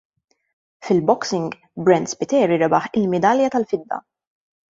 [0.87, 1.43] Fil-Boxing,
[1.89, 4.01] Brent Spiteri rebaħ il-midalja tal-fidda.